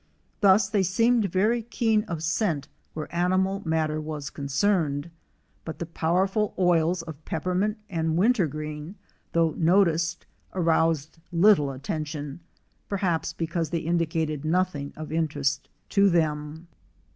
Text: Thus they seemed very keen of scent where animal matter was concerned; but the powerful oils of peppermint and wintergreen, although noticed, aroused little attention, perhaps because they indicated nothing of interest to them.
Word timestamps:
Thus 0.39 0.67
they 0.67 0.81
seemed 0.81 1.25
very 1.31 1.61
keen 1.61 2.05
of 2.05 2.23
scent 2.23 2.67
where 2.95 3.15
animal 3.15 3.61
matter 3.65 4.01
was 4.01 4.31
concerned; 4.31 5.11
but 5.63 5.77
the 5.77 5.85
powerful 5.85 6.55
oils 6.57 7.03
of 7.03 7.23
peppermint 7.23 7.77
and 7.87 8.17
wintergreen, 8.17 8.95
although 9.35 9.53
noticed, 9.59 10.25
aroused 10.55 11.19
little 11.31 11.69
attention, 11.69 12.39
perhaps 12.89 13.31
because 13.31 13.69
they 13.69 13.77
indicated 13.85 14.43
nothing 14.43 14.91
of 14.95 15.11
interest 15.11 15.69
to 15.89 16.09
them. 16.09 16.67